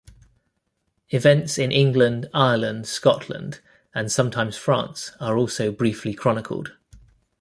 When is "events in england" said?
1.11-2.27